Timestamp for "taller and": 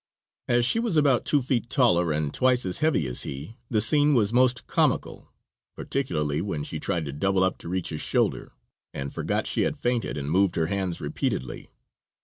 1.69-2.33